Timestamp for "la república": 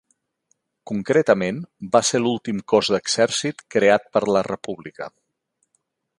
4.35-5.13